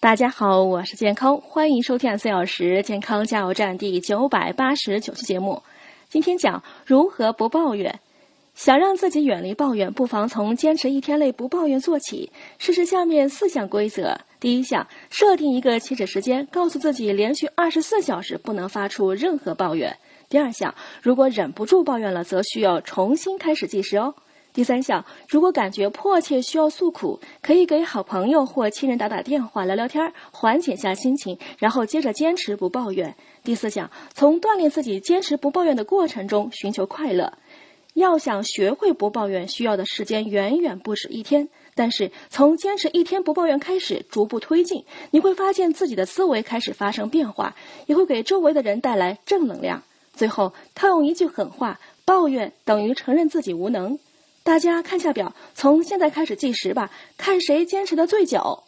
[0.00, 5.62] 大家好，我是健康，欢迎收听四小时健康加油站第九百八十九期节目。
[6.08, 8.00] 今天讲如何不抱怨。
[8.54, 12.32] 想让自己远离抱怨，不妨从坚持一天内不抱怨做起。
[12.56, 19.92] 试试下面四项规则：第一项，设定一个起止时间，告诉自己连续二十四小时不能发出任何抱怨；
[20.30, 24.14] 第二项，如果忍不住抱怨了，则需要重新开始计时哦。
[24.52, 33.14] 第三项，如果感觉迫切需要诉苦，可以给好朋友或亲人打打电话、聊聊天，缓解下心情，然后接着坚持不抱怨。
[33.44, 37.32] 第四项，从锻炼自己坚持不抱怨的过程中寻求快乐。
[37.94, 41.48] 要想学会不抱怨，需要的时间远远不止一天。
[41.74, 47.54] 但是从坚持一天不抱怨开始，逐步推进，你会发现自己的思维开始发生变化，
[47.86, 49.82] 也会给周围的人带来正能量。
[50.12, 53.98] 最后套用一句狠话：抱怨等于承认自己无能。
[54.50, 58.64] 大家看下表，从现在开始计时吧，看谁坚持的最久。